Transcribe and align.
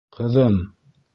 Ҡыҙым!.. 0.17 0.57